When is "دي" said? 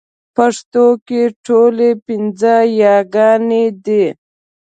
3.85-4.05